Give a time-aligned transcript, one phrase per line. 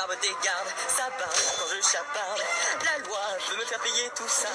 [0.00, 2.40] barbe des gardes, ça barbe quand je chaparde.
[2.84, 4.48] La loi veut me faire payer tout ça.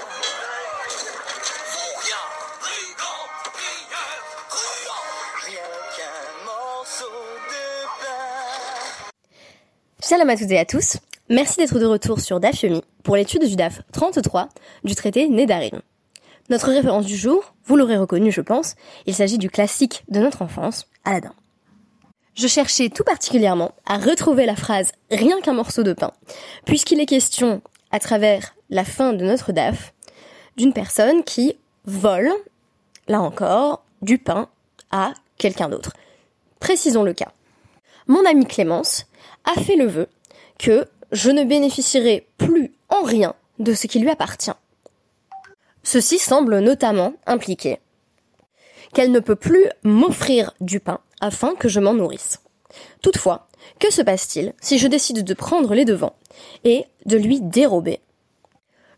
[2.01, 2.23] Rien,
[2.61, 4.17] brigand, prieur,
[4.49, 5.05] truand,
[5.45, 7.11] rien qu'un morceau
[7.51, 7.65] de
[8.01, 9.05] pain.
[10.03, 10.97] Shalom à toutes et à tous.
[11.29, 14.49] Merci d'être de retour sur DAF Yomi pour l'étude du DAF 33
[14.83, 15.81] du traité Nédarim.
[16.49, 18.75] Notre référence du jour, vous l'aurez reconnu je pense,
[19.05, 21.33] il s'agit du classique de notre enfance, Aladdin.
[22.35, 26.11] Je cherchais tout particulièrement à retrouver la phrase rien qu'un morceau de pain,
[26.65, 27.61] puisqu'il est question,
[27.91, 29.93] à travers la fin de notre DAF,
[30.57, 32.29] d'une personne qui vole,
[33.07, 34.49] là encore, du pain
[34.91, 35.93] à quelqu'un d'autre.
[36.59, 37.31] Précisons le cas.
[38.07, 39.05] Mon amie Clémence
[39.45, 40.09] a fait le vœu
[40.59, 44.51] que je ne bénéficierai plus en rien de ce qui lui appartient.
[45.83, 47.79] Ceci semble notamment impliquer
[48.93, 52.41] qu'elle ne peut plus m'offrir du pain afin que je m'en nourrisse.
[53.01, 53.47] Toutefois,
[53.79, 56.15] que se passe-t-il si je décide de prendre les devants
[56.63, 57.99] et de lui dérober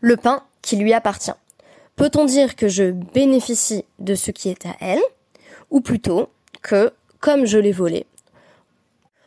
[0.02, 1.32] le pain qui lui appartient?
[1.96, 5.02] Peut-on dire que je bénéficie de ce qui est à elle
[5.72, 6.30] ou plutôt
[6.62, 8.06] que, comme je l'ai volé,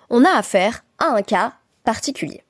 [0.09, 2.43] on a affaire à un cas particulier?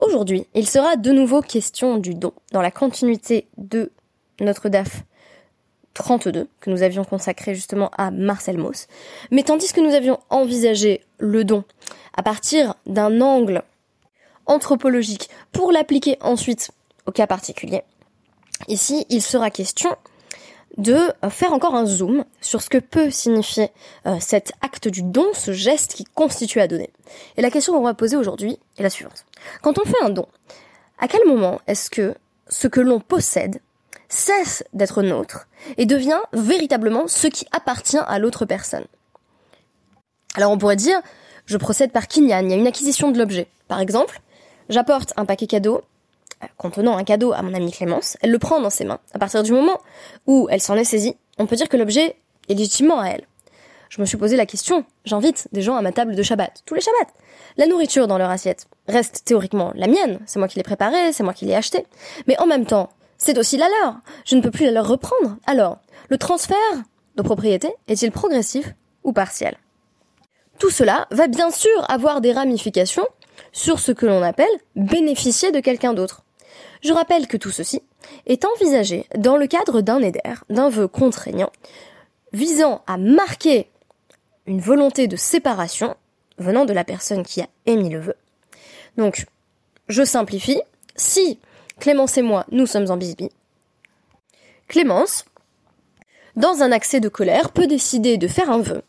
[0.00, 3.92] Aujourd'hui, il sera de nouveau question du don dans la continuité de
[4.40, 5.02] notre DAF
[5.94, 8.86] 32 que nous avions consacré justement à Marcel Mauss.
[9.30, 11.64] Mais tandis que nous avions envisagé le don
[12.14, 13.62] à partir d'un angle
[14.46, 16.70] anthropologique pour l'appliquer ensuite
[17.06, 17.82] au cas particulier,
[18.68, 19.90] ici il sera question
[20.76, 23.70] de faire encore un zoom sur ce que peut signifier
[24.06, 26.90] euh, cet acte du don, ce geste qui constitue à donner.
[27.36, 29.26] Et la question qu'on va poser aujourd'hui est la suivante.
[29.62, 30.26] Quand on fait un don,
[30.98, 32.14] à quel moment est-ce que
[32.48, 33.60] ce que l'on possède
[34.10, 38.84] cesse d'être nôtre et devient véritablement ce qui appartient à l'autre personne.
[40.34, 41.00] Alors on pourrait dire,
[41.46, 43.48] je procède par kinyan, il y a une acquisition de l'objet.
[43.68, 44.20] Par exemple,
[44.68, 45.82] j'apporte un paquet cadeau
[46.56, 49.00] contenant un cadeau à mon amie Clémence, elle le prend dans ses mains.
[49.12, 49.78] À partir du moment
[50.26, 52.16] où elle s'en est saisie, on peut dire que l'objet
[52.48, 53.26] est légitimement à elle.
[53.88, 56.74] Je me suis posé la question, j'invite des gens à ma table de Shabbat, tous
[56.74, 57.12] les Shabbats.
[57.56, 61.24] La nourriture dans leur assiette reste théoriquement la mienne, c'est moi qui l'ai préparée, c'est
[61.24, 61.84] moi qui l'ai achetée.
[62.28, 63.96] Mais en même temps, c'est aussi la leur.
[64.24, 65.36] Je ne peux plus la leur reprendre.
[65.46, 66.56] Alors, le transfert
[67.16, 69.56] de propriété est-il progressif ou partiel?
[70.58, 73.06] Tout cela va bien sûr avoir des ramifications
[73.52, 76.24] sur ce que l'on appelle bénéficier de quelqu'un d'autre.
[76.82, 77.82] Je rappelle que tout ceci
[78.26, 81.52] est envisagé dans le cadre d'un éder, d'un vœu contraignant,
[82.32, 83.68] visant à marquer
[84.46, 85.94] une volonté de séparation
[86.38, 88.14] venant de la personne qui a émis le vœu.
[88.96, 89.26] Donc,
[89.88, 90.60] je simplifie.
[90.96, 91.38] Si
[91.80, 93.30] Clémence et moi, nous sommes en bisbis.
[94.68, 95.24] Clémence,
[96.36, 98.82] dans un accès de colère, peut décider de faire un vœu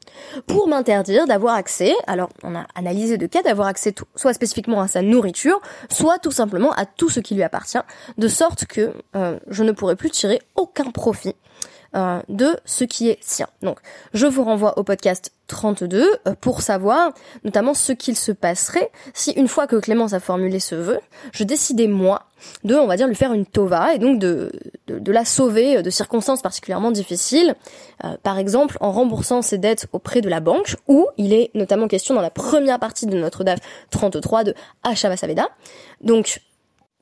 [0.45, 4.89] pour m'interdire d'avoir accès, alors on a analysé de cas, d'avoir accès soit spécifiquement à
[4.89, 7.79] sa nourriture, soit tout simplement à tout ce qui lui appartient,
[8.17, 11.35] de sorte que euh, je ne pourrai plus tirer aucun profit
[11.93, 13.47] euh, de ce qui est sien.
[13.61, 13.79] Donc,
[14.13, 17.11] je vous renvoie au podcast 32 euh, pour savoir
[17.43, 20.99] notamment ce qu'il se passerait si une fois que Clémence a formulé ce vœu,
[21.33, 22.27] je décidais moi
[22.63, 24.53] de, on va dire, lui faire une tova et donc de,
[24.87, 27.55] de, la sauver de circonstances particulièrement difficiles,
[28.05, 31.89] euh, par exemple en remboursant ses dettes auprès de la banque, où il est notamment
[31.89, 33.59] question dans la première partie de notre DAF
[33.89, 34.55] 33 de
[34.95, 35.49] Saveda.
[35.99, 36.39] Donc,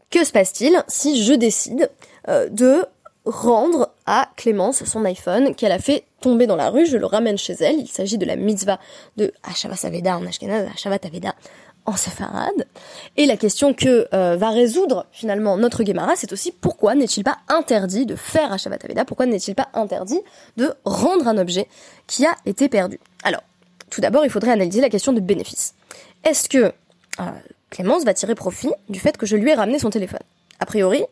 [0.09, 1.91] que se passe-t-il si je décide
[2.27, 2.85] de
[3.25, 6.87] rendre à Clémence son iPhone qu'elle a fait tomber dans la rue.
[6.87, 7.75] Je le ramène chez elle.
[7.79, 8.79] Il s'agit de la mitzvah
[9.17, 11.35] de Hashava Saveda en Ashkenaz, Hashava Taveda
[11.85, 12.65] en Sepharad.
[13.17, 17.37] Et la question que euh, va résoudre finalement notre Gemara, c'est aussi pourquoi n'est-il pas
[17.49, 19.05] interdit de faire Hashava Taveda?
[19.05, 20.19] Pourquoi n'est-il pas interdit
[20.57, 21.67] de rendre un objet
[22.07, 22.99] qui a été perdu?
[23.23, 23.43] Alors,
[23.91, 25.75] tout d'abord, il faudrait analyser la question de bénéfice.
[26.23, 27.23] Est-ce que euh,
[27.69, 30.19] Clémence va tirer profit du fait que je lui ai ramené son téléphone?
[30.59, 31.03] A priori,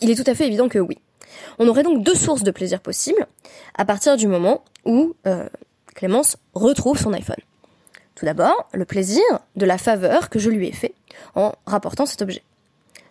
[0.00, 0.98] il est tout à fait évident que oui.
[1.58, 3.26] On aurait donc deux sources de plaisir possibles
[3.74, 5.48] à partir du moment où euh,
[5.94, 7.36] Clémence retrouve son iPhone.
[8.14, 9.22] Tout d'abord, le plaisir
[9.56, 10.94] de la faveur que je lui ai fait
[11.34, 12.42] en rapportant cet objet.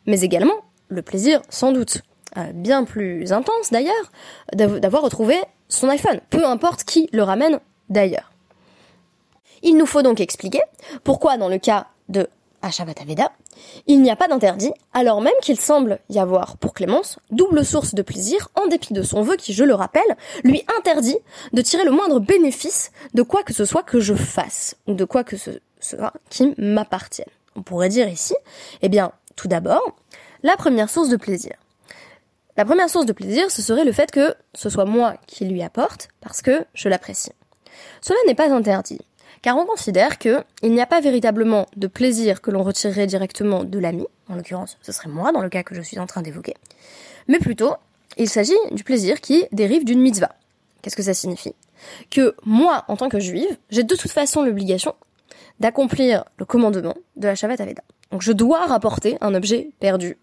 [0.05, 0.53] Mais également
[0.89, 2.01] le plaisir, sans doute
[2.37, 4.11] euh, bien plus intense d'ailleurs,
[4.53, 5.35] d'avoir retrouvé
[5.69, 7.59] son iPhone, peu importe qui le ramène
[7.89, 8.31] d'ailleurs.
[9.63, 10.61] Il nous faut donc expliquer
[11.03, 12.27] pourquoi dans le cas de
[12.61, 13.31] à Aveda,
[13.87, 17.95] il n'y a pas d'interdit, alors même qu'il semble y avoir pour Clémence double source
[17.95, 21.17] de plaisir, en dépit de son vœu qui, je le rappelle, lui interdit
[21.53, 25.05] de tirer le moindre bénéfice de quoi que ce soit que je fasse, ou de
[25.05, 27.27] quoi que ce soit qui m'appartienne.
[27.55, 28.35] On pourrait dire ici,
[28.81, 29.95] eh bien, tout d'abord,
[30.43, 31.53] la première source de plaisir.
[32.57, 35.63] La première source de plaisir, ce serait le fait que ce soit moi qui lui
[35.63, 37.31] apporte, parce que je l'apprécie.
[38.01, 38.99] Cela n'est pas interdit,
[39.41, 43.63] car on considère que il n'y a pas véritablement de plaisir que l'on retirerait directement
[43.63, 46.21] de l'ami, en l'occurrence ce serait moi dans le cas que je suis en train
[46.21, 46.55] d'évoquer,
[47.27, 47.73] mais plutôt
[48.17, 50.35] il s'agit du plaisir qui dérive d'une mitzvah.
[50.81, 51.53] Qu'est-ce que ça signifie?
[52.09, 54.95] Que moi, en tant que juive, j'ai de toute façon l'obligation
[55.59, 57.83] d'accomplir le commandement de la Shabbat Aveda.
[58.11, 60.17] Donc je dois rapporter un objet perdu.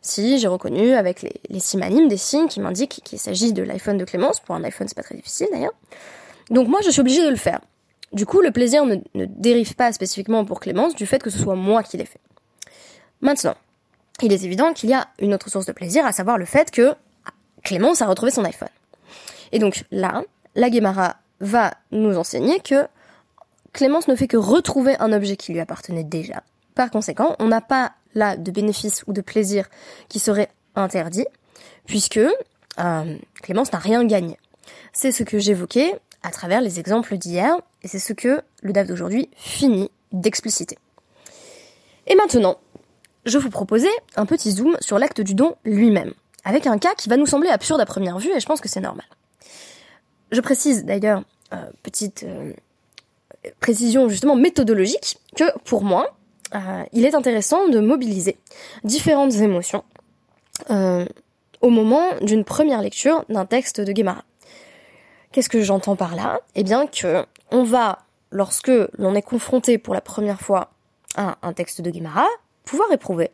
[0.00, 3.98] Si j'ai reconnu avec les, les simanimes des signes qui m'indiquent qu'il s'agit de l'iPhone
[3.98, 5.74] de Clémence, pour un iPhone c'est pas très difficile d'ailleurs.
[6.50, 7.60] Donc moi je suis obligée de le faire.
[8.12, 11.54] Du coup le plaisir ne, dérive pas spécifiquement pour Clémence du fait que ce soit
[11.54, 12.20] moi qui l'ai fait.
[13.20, 13.54] Maintenant,
[14.22, 16.70] il est évident qu'il y a une autre source de plaisir, à savoir le fait
[16.70, 16.94] que
[17.62, 18.68] Clémence a retrouvé son iPhone.
[19.52, 20.22] Et donc là,
[20.54, 22.86] la Guémara va nous enseigner que
[23.72, 26.42] Clémence ne fait que retrouver un objet qui lui appartenait déjà.
[26.74, 29.68] Par conséquent, on n'a pas là de bénéfice ou de plaisir
[30.08, 31.26] qui serait interdit,
[31.86, 34.38] puisque euh, Clémence n'a rien gagné.
[34.92, 38.86] C'est ce que j'évoquais à travers les exemples d'hier, et c'est ce que le DAF
[38.86, 40.78] d'aujourd'hui finit d'expliciter.
[42.06, 42.58] Et maintenant,
[43.24, 47.08] je vous proposais un petit zoom sur l'acte du don lui-même, avec un cas qui
[47.08, 49.06] va nous sembler absurde à première vue, et je pense que c'est normal.
[50.30, 51.22] Je précise d'ailleurs,
[51.52, 52.52] euh, petite euh,
[53.60, 56.16] précision justement méthodologique, que pour moi,
[56.54, 58.36] euh, il est intéressant de mobiliser
[58.84, 59.84] différentes émotions
[61.60, 64.24] au moment d'une première lecture d'un texte de Guémara.
[65.32, 66.40] Qu'est-ce que j'entends par là?
[66.54, 67.98] Eh bien que on va,
[68.30, 70.70] lorsque l'on est confronté pour la première fois
[71.16, 72.26] à un texte de Guémara,
[72.64, 73.30] pouvoir éprouver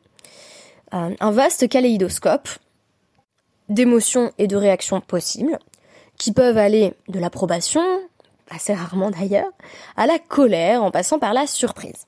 [0.92, 2.48] euh, un vaste kaléidoscope
[3.68, 5.58] d'émotions et de réactions possibles,
[6.18, 7.82] qui peuvent aller de l'approbation,
[8.50, 9.50] assez rarement d'ailleurs,
[9.96, 12.06] à la colère en passant par la surprise.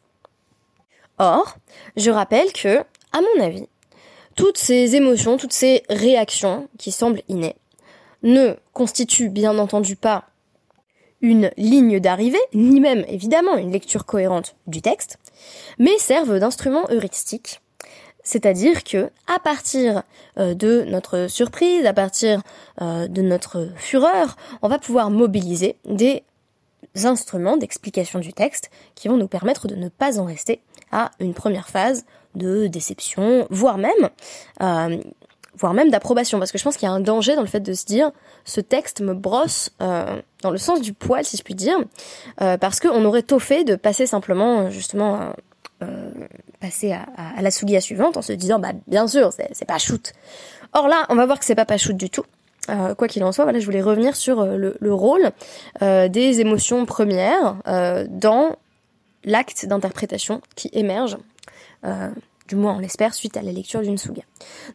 [1.19, 1.57] Or,
[1.97, 2.79] je rappelle que,
[3.13, 3.67] à mon avis,
[4.37, 7.57] toutes ces émotions, toutes ces réactions qui semblent innées,
[8.23, 10.25] ne constituent bien entendu pas
[11.21, 15.19] une ligne d'arrivée, ni même évidemment une lecture cohérente du texte,
[15.79, 17.61] mais servent d'instrument heuristique.
[18.23, 20.03] C'est-à-dire que, à partir
[20.39, 22.43] euh, de notre surprise, à partir
[22.83, 26.25] euh, de notre fureur, on va pouvoir mobiliser des
[27.05, 30.61] instruments d'explication du texte qui vont nous permettre de ne pas en rester
[30.91, 32.05] à une première phase
[32.35, 34.11] de déception, voire même,
[34.61, 34.99] euh,
[35.57, 37.61] voire même d'approbation, parce que je pense qu'il y a un danger dans le fait
[37.61, 38.11] de se dire
[38.45, 41.79] ce texte me brosse euh, dans le sens du poil, si je puis dire,
[42.41, 45.33] euh, parce qu'on aurait tôt fait de passer simplement justement
[45.83, 46.11] euh,
[46.61, 50.13] passer à, à, la sougia suivante en se disant bah bien sûr c'est pas shoot.
[50.73, 52.25] Or là, on va voir que c'est pas pas shoot du tout.
[52.69, 55.31] Euh, quoi qu'il en soit, voilà, je voulais revenir sur le, le rôle
[55.83, 58.57] euh, des émotions premières euh, dans
[59.25, 61.17] l'acte d'interprétation qui émerge,
[61.85, 62.09] euh,
[62.49, 64.23] du moins on l'espère, suite à la lecture d'une souga.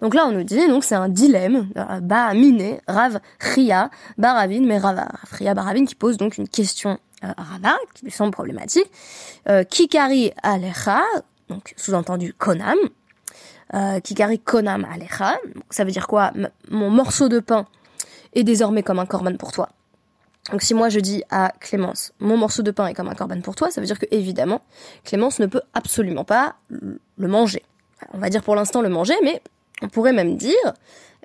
[0.01, 4.61] Donc là on nous dit, donc c'est un dilemme, euh, ba miné, rav ria, baravin,
[4.61, 5.07] mais rava.
[5.31, 8.89] Ria baravin qui pose donc une question euh, à Rava, qui lui semble problématique.
[9.47, 11.01] Euh, Kikari alecha,
[11.49, 12.77] donc sous-entendu konam.
[13.73, 15.37] Euh, Kikari konam alecha,
[15.69, 16.31] ça veut dire quoi?
[16.69, 17.67] Mon morceau de pain
[18.33, 19.69] est désormais comme un korban pour toi.
[20.49, 23.39] Donc si moi je dis à Clémence, mon morceau de pain est comme un corban
[23.41, 24.61] pour toi, ça veut dire que évidemment,
[25.03, 27.63] Clémence ne peut absolument pas le manger.
[28.13, 29.41] On va dire pour l'instant le manger, mais
[29.81, 30.73] on pourrait même dire,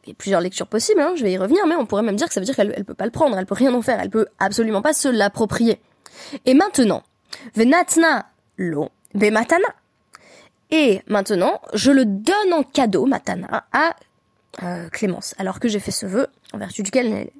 [0.05, 2.17] il y a plusieurs lectures possibles, hein, je vais y revenir, mais on pourrait même
[2.17, 3.83] dire que ça veut dire qu'elle elle peut pas le prendre, elle peut rien en
[3.83, 5.81] faire, elle peut absolument pas se l'approprier.
[6.45, 7.03] Et maintenant,
[7.55, 8.27] venatna
[8.57, 9.69] lo bematana.
[10.71, 13.95] Et maintenant, je le donne en cadeau, matana, à
[14.63, 17.31] euh, Clémence, alors que j'ai fait ce vœu en vertu duquel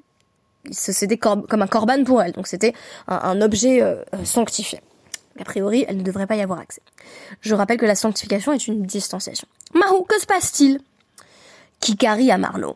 [0.71, 2.73] c'était comme un corban pour elle, donc c'était
[3.07, 4.79] un, objet euh, sanctifié.
[5.39, 6.81] A priori, elle ne devrait pas y avoir accès.
[7.41, 9.47] Je rappelle que la sanctification est une distanciation.
[9.73, 10.79] Mahou, que se passe-t-il?
[11.79, 12.75] Kikari à Marlowe.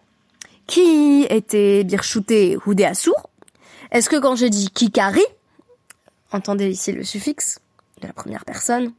[0.67, 3.29] Qui était Birchouté Houdé Assour
[3.91, 5.23] Est-ce que quand je dis Kikari,
[6.31, 7.59] entendez ici le suffixe
[8.01, 8.93] de la première personne,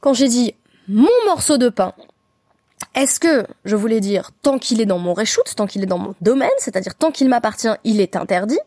[0.00, 0.54] quand j'ai dit
[0.88, 1.94] mon morceau de pain,
[2.94, 5.98] est-ce que je voulais dire tant qu'il est dans mon reshoot, tant qu'il est dans
[5.98, 8.58] mon domaine, c'est-à-dire tant qu'il m'appartient, il est interdit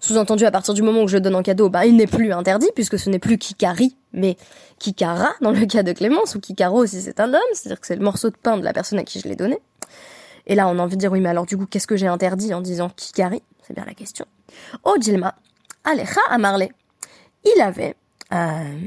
[0.00, 2.30] Sous-entendu, à partir du moment où je le donne en cadeau, bah, il n'est plus
[2.32, 4.36] interdit, puisque ce n'est plus Kikari, mais
[4.78, 7.96] Kikara, dans le cas de Clémence, ou Kikaro si c'est un homme, c'est-à-dire que c'est
[7.96, 9.58] le morceau de pain de la personne à qui je l'ai donné.
[10.46, 12.06] Et là, on a envie de dire, oui, mais alors du coup, qu'est-ce que j'ai
[12.06, 13.42] interdit en disant Kikari?
[13.66, 14.26] C'est bien la question.
[14.84, 15.34] Oh, Jilma,
[15.84, 16.68] Alecha Amarle.
[17.44, 17.94] Il avait
[18.32, 18.78] euh,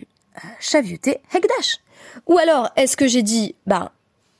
[0.59, 1.79] chaviuté Hekdash.
[2.27, 3.91] Ou alors, est-ce que j'ai dit, bah,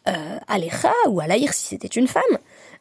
[0.08, 2.24] euh, Alecha ou Alaïr si c'était une femme,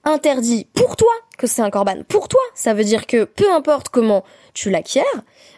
[0.04, 2.40] interdit pour toi que c'est un corban, pour toi.
[2.54, 5.02] Ça veut dire que peu importe comment tu l'acquiers,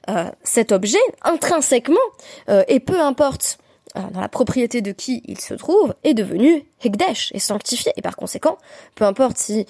[0.08, 1.96] euh, cet objet intrinsèquement
[2.48, 3.58] euh, et peu importe
[3.96, 8.02] euh, dans la propriété de qui il se trouve est devenu hekdesh et sanctifié et
[8.02, 8.58] par conséquent,
[8.94, 9.66] peu importe si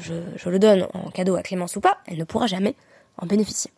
[0.00, 2.74] je le donne en cadeau à Clémence ou pas, elle ne pourra jamais
[3.18, 3.70] en bénéficier.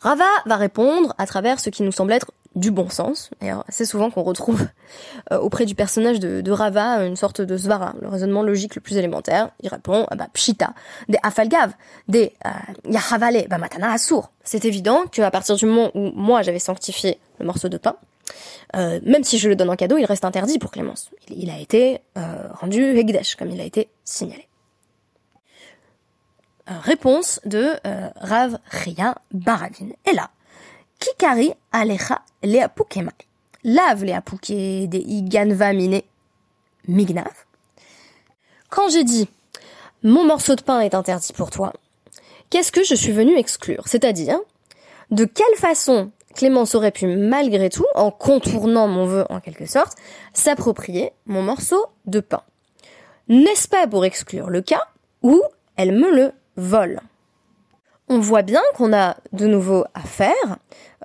[0.00, 3.30] Rava va répondre à travers ce qui nous semble être du bon sens.
[3.40, 4.66] D'ailleurs, c'est souvent qu'on retrouve
[5.32, 8.96] euh, auprès du personnage de, Rava une sorte de svara, le raisonnement logique le plus
[8.96, 9.50] élémentaire.
[9.62, 10.72] Il répond, ah bah, pshita,
[11.08, 11.72] des afalgav,
[12.08, 12.50] des euh,
[12.90, 14.30] yahavale, bah, matana asur.
[14.44, 17.96] C'est évident qu'à partir du moment où moi j'avais sanctifié le morceau de pain,
[18.76, 21.10] euh, même si je le donne en cadeau, il reste interdit pour Clémence.
[21.28, 24.46] Il, a été euh, rendu hegdesh, comme il a été signalé.
[26.66, 27.72] réponse de
[28.16, 29.90] Rav Ria Baravin.
[30.10, 30.30] Et là,
[31.04, 33.12] Kikari alecha leapukemai.
[33.62, 36.00] Lave leapuke de iganva mine
[36.88, 37.44] mignav.
[38.70, 39.28] Quand j'ai dit
[40.02, 41.74] mon morceau de pain est interdit pour toi,
[42.48, 43.82] qu'est-ce que je suis venu exclure?
[43.86, 44.38] C'est-à-dire,
[45.10, 49.98] de quelle façon Clémence aurait pu malgré tout, en contournant mon vœu en quelque sorte,
[50.32, 52.42] s'approprier mon morceau de pain?
[53.28, 54.86] N'est-ce pas pour exclure le cas
[55.22, 55.42] où
[55.76, 57.00] elle me le vole?
[58.08, 60.58] On voit bien qu'on a de nouveau affaire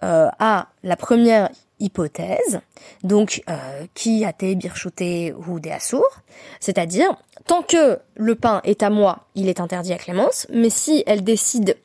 [0.04, 2.62] euh, à la première hypothèse,
[3.04, 6.22] donc euh, qui a été birchoté ou des assours,
[6.60, 7.16] c'est-à-dire
[7.46, 11.24] tant que le pain est à moi, il est interdit à Clémence, mais si elle
[11.24, 11.78] décide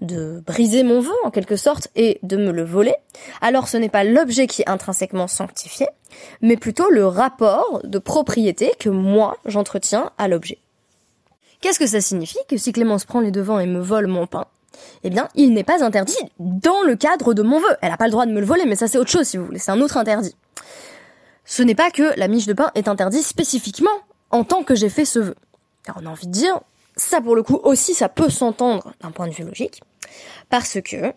[0.00, 2.94] de briser mon vœu en quelque sorte et de me le voler,
[3.40, 5.86] alors ce n'est pas l'objet qui est intrinsèquement sanctifié,
[6.40, 10.58] mais plutôt le rapport de propriété que moi j'entretiens à l'objet.
[11.60, 14.46] Qu'est-ce que ça signifie que si Clémence prend les devants et me vole mon pain,
[15.02, 17.76] eh bien, il n'est pas interdit dans le cadre de mon vœu.
[17.82, 19.36] Elle n'a pas le droit de me le voler, mais ça c'est autre chose si
[19.36, 20.34] vous voulez, c'est un autre interdit.
[21.44, 23.90] Ce n'est pas que la miche de pain est interdite spécifiquement
[24.30, 25.34] en tant que j'ai fait ce vœu.
[25.86, 26.60] Alors on a envie de dire,
[26.96, 29.82] ça pour le coup aussi ça peut s'entendre d'un point de vue logique,
[30.48, 31.12] parce que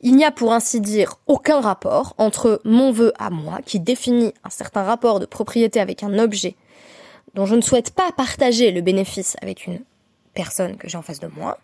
[0.00, 4.34] il n'y a pour ainsi dire aucun rapport entre mon vœu à moi, qui définit
[4.44, 6.56] un certain rapport de propriété avec un objet
[7.34, 9.80] dont je ne souhaite pas partager le bénéfice avec une
[10.34, 11.58] personne que j'ai en face de moi,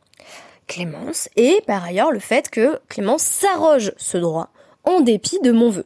[0.66, 4.50] Clémence, et par ailleurs le fait que Clémence s'arroge ce droit
[4.84, 5.84] en dépit de mon vœu.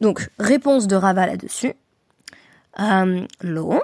[0.00, 1.74] Donc, réponse de Rava là-dessus.
[2.80, 3.80] Euh, Lo,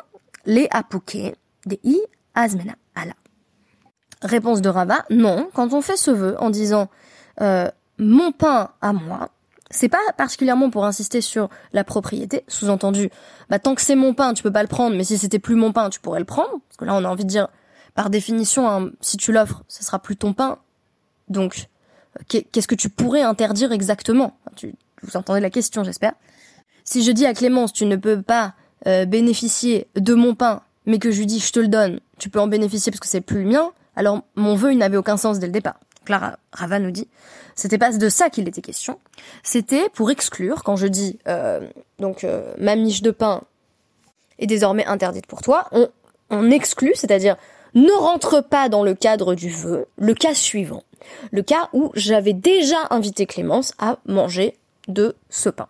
[0.46, 1.34] les apouké,
[1.66, 1.98] des i
[2.34, 3.14] azmena ala.
[4.22, 6.88] Réponse de Rava, non, quand on fait ce vœu en disant
[7.40, 9.30] euh, mon pain à moi,
[9.70, 13.08] c'est pas particulièrement pour insister sur la propriété, sous-entendu,
[13.48, 15.54] bah tant que c'est mon pain, tu peux pas le prendre, mais si c'était plus
[15.54, 17.48] mon pain, tu pourrais le prendre, parce que là on a envie de dire,
[17.94, 20.58] par définition, hein, si tu l'offres, ce sera plus ton pain,
[21.28, 21.68] donc
[22.28, 24.36] qu'est-ce que tu pourrais interdire exactement?
[25.02, 26.12] Vous entendez la question, j'espère.
[26.84, 28.54] Si je dis à Clémence, tu ne peux pas
[28.86, 32.30] euh, bénéficier de mon pain, mais que je lui dis, je te le donne, tu
[32.30, 35.38] peux en bénéficier parce que c'est plus le mien, alors mon vœu, n'avait aucun sens
[35.38, 35.78] dès le départ.
[36.04, 37.08] Clara Rava nous dit,
[37.54, 38.98] c'était pas de ça qu'il était question.
[39.42, 41.68] C'était pour exclure, quand je dis, euh,
[41.98, 43.42] donc euh, ma miche de pain
[44.38, 45.68] est désormais interdite pour toi,
[46.30, 47.36] on exclut, c'est-à-dire
[47.74, 50.82] ne rentre pas dans le cadre du vœu, le cas suivant,
[51.30, 54.56] le cas où j'avais déjà invité Clémence à manger
[54.88, 55.68] de ce pain.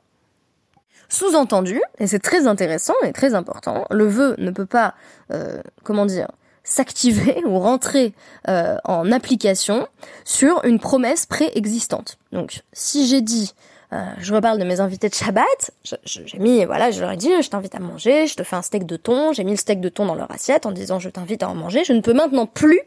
[1.08, 4.94] Sous-entendu, et c'est très intéressant et très important, le vœu ne peut pas,
[5.32, 6.28] euh, comment dire,
[6.62, 8.14] s'activer ou rentrer
[8.48, 9.88] euh, en application
[10.24, 12.18] sur une promesse préexistante.
[12.32, 13.54] Donc, si j'ai dit
[14.18, 15.70] je reparle de mes invités de Shabbat.
[16.04, 18.62] J'ai mis, voilà, je leur ai dit, je t'invite à manger, je te fais un
[18.62, 19.32] steak de thon.
[19.32, 21.54] J'ai mis le steak de thon dans leur assiette en disant, je t'invite à en
[21.54, 21.82] manger.
[21.84, 22.80] Je ne peux maintenant plus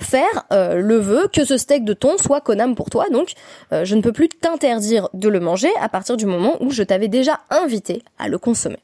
[0.00, 3.06] faire euh, le vœu que ce steak de thon soit conam pour toi.
[3.10, 3.32] Donc,
[3.72, 6.82] euh, je ne peux plus t'interdire de le manger à partir du moment où je
[6.82, 8.78] t'avais déjà invité à le consommer.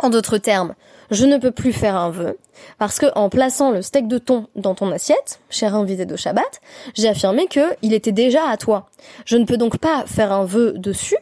[0.00, 0.74] En d'autres termes,
[1.10, 2.38] je ne peux plus faire un vœu,
[2.78, 6.60] parce que en plaçant le steak de thon dans ton assiette, cher invité de Shabbat,
[6.94, 8.88] j'ai affirmé que il était déjà à toi.
[9.24, 11.16] Je ne peux donc pas faire un vœu dessus,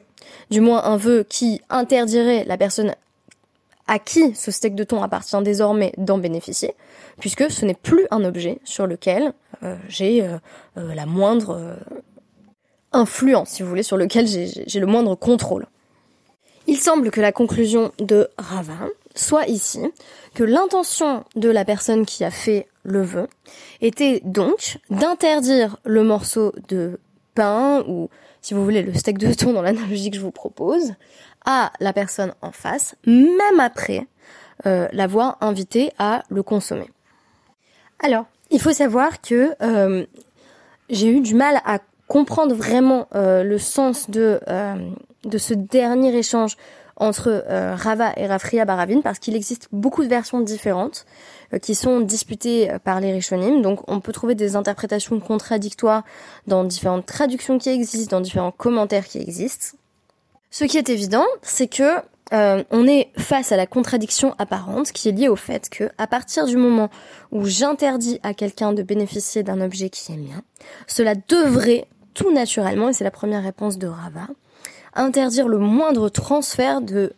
[0.51, 2.95] du moins un vœu qui interdirait la personne
[3.89, 6.75] à qui ce steak de thon appartient désormais d'en bénéficier,
[7.19, 10.39] puisque ce n'est plus un objet sur lequel euh, j'ai euh,
[10.77, 11.79] euh, la moindre
[12.93, 15.67] influence, si vous voulez, sur lequel j'ai le moindre contrôle.
[16.67, 19.81] Il semble que la conclusion de Ravin soit ici
[20.35, 23.29] que l'intention de la personne qui a fait le vœu
[23.81, 26.99] était donc d'interdire le morceau de
[27.35, 28.11] pain ou
[28.43, 30.95] si vous voulez le steak de thon dans l'analogie que je vous propose
[31.45, 34.07] à la personne en face, même après
[34.67, 36.91] euh, l'avoir invité à le consommer.
[38.01, 40.07] Alors, il faut savoir que euh,
[40.91, 44.41] j'ai eu du mal à comprendre vraiment euh, le sens de
[45.27, 46.57] de ce dernier échange
[46.97, 51.05] entre euh, Rava et Rafria Baravin parce qu'il existe beaucoup de versions différentes
[51.53, 53.61] euh, qui sont disputées euh, par les Rishonim.
[53.61, 56.05] Donc on peut trouver des interprétations contradictoires
[56.47, 59.77] dans différentes traductions qui existent, dans différents commentaires qui existent.
[60.51, 62.01] Ce qui est évident, c'est que
[62.33, 66.47] on est face à la contradiction apparente qui est liée au fait que à partir
[66.47, 66.91] du moment
[67.31, 70.43] où j'interdis à quelqu'un de bénéficier d'un objet qui est mien,
[70.89, 74.27] cela devrait tout naturellement, et c'est la première réponse de Rava,
[74.97, 77.13] interdire le moindre transfert de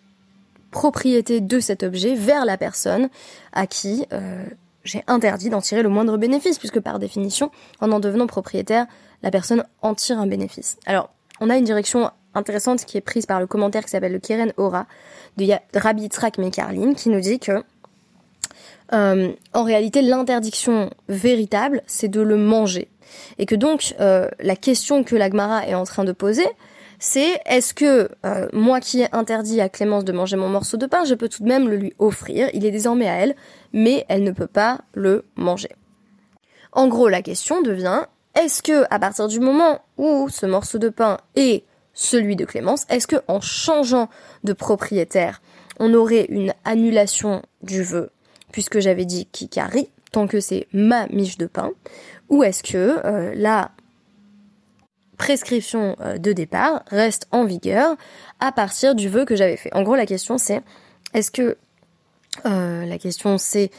[0.70, 3.08] propriété de cet objet vers la personne
[3.52, 4.44] à qui euh,
[4.84, 8.86] j'ai interdit d'en tirer le moindre bénéfice, puisque par définition, en en devenant propriétaire,
[9.22, 10.78] la personne en tire un bénéfice.
[10.86, 14.18] Alors, on a une direction intéressante qui est prise par le commentaire qui s'appelle le
[14.18, 14.86] Keren Ora
[15.36, 17.62] de Rabbi Yitzhak Mekarlin, qui nous dit que
[18.92, 22.88] euh, en réalité, l'interdiction véritable, c'est de le manger.
[23.38, 26.46] Et que donc, euh, la question que l'Agmara est en train de poser,
[26.98, 30.86] c'est est-ce que euh, moi qui ai interdit à Clémence de manger mon morceau de
[30.86, 33.36] pain, je peux tout de même le lui offrir, il est désormais à elle,
[33.72, 35.70] mais elle ne peut pas le manger.
[36.72, 38.02] En gros, la question devient
[38.34, 42.84] est-ce que à partir du moment où ce morceau de pain est celui de Clémence,
[42.88, 44.08] est-ce que en changeant
[44.44, 45.40] de propriétaire,
[45.80, 48.10] on aurait une annulation du vœu?
[48.52, 51.70] Puisque j'avais dit Kikari tant que c'est ma miche de pain
[52.28, 53.72] ou est-ce que euh, la
[55.18, 57.96] prescription euh, de départ reste en vigueur
[58.40, 59.74] à partir du vœu que j'avais fait.
[59.74, 60.62] En gros, la question c'est
[61.12, 61.58] est-ce que
[62.46, 63.70] euh, la question c'est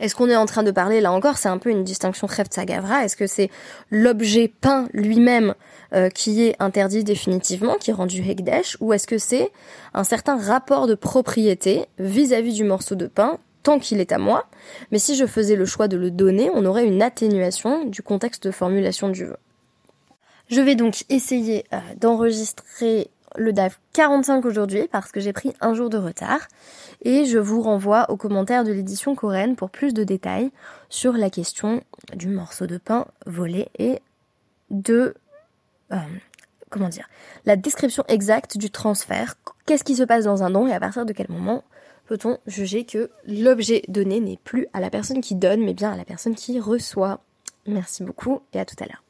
[0.00, 3.04] est-ce qu'on est en train de parler là encore C'est un peu une distinction Gavra.
[3.04, 3.50] Est-ce que c'est
[3.90, 5.54] l'objet peint lui-même
[5.92, 9.50] euh, qui est interdit définitivement, qui est rendu Hekdesh, ou est-ce que c'est
[9.94, 14.18] un certain rapport de propriété vis-à-vis -vis du morceau de pain tant qu'il est à
[14.18, 14.46] moi
[14.92, 18.46] Mais si je faisais le choix de le donner, on aurait une atténuation du contexte
[18.46, 19.36] de formulation du vœu.
[20.48, 25.74] Je vais donc essayer euh, d'enregistrer le DAF 45 aujourd'hui parce que j'ai pris un
[25.74, 26.48] jour de retard
[27.02, 30.50] et je vous renvoie aux commentaires de l'édition coréenne pour plus de détails
[30.88, 31.82] sur la question
[32.14, 34.00] du morceau de pain volé et
[34.70, 35.14] de
[35.92, 35.96] euh,
[36.70, 37.08] comment dire
[37.44, 39.34] la description exacte du transfert.
[39.66, 41.62] Qu'est-ce qui se passe dans un don et à partir de quel moment
[42.06, 45.96] peut-on juger que l'objet donné n'est plus à la personne qui donne mais bien à
[45.96, 47.20] la personne qui reçoit?
[47.66, 49.02] Merci beaucoup et à tout à l'heure.